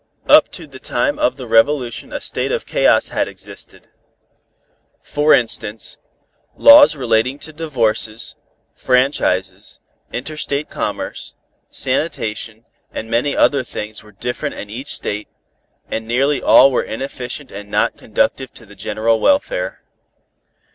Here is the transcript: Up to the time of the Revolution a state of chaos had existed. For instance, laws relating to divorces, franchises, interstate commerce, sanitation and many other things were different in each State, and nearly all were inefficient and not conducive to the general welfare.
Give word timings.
Up 0.27 0.49
to 0.53 0.65
the 0.65 0.79
time 0.79 1.19
of 1.19 1.37
the 1.37 1.45
Revolution 1.45 2.11
a 2.11 2.19
state 2.19 2.51
of 2.51 2.65
chaos 2.65 3.09
had 3.09 3.27
existed. 3.27 3.87
For 4.99 5.31
instance, 5.31 5.99
laws 6.57 6.95
relating 6.95 7.37
to 7.37 7.53
divorces, 7.53 8.35
franchises, 8.73 9.79
interstate 10.11 10.71
commerce, 10.71 11.35
sanitation 11.69 12.65
and 12.91 13.11
many 13.11 13.37
other 13.37 13.63
things 13.63 14.01
were 14.01 14.11
different 14.13 14.55
in 14.55 14.71
each 14.71 14.91
State, 14.91 15.27
and 15.87 16.07
nearly 16.07 16.41
all 16.41 16.71
were 16.71 16.81
inefficient 16.81 17.51
and 17.51 17.69
not 17.69 17.95
conducive 17.95 18.51
to 18.55 18.65
the 18.65 18.73
general 18.73 19.19
welfare. 19.19 19.83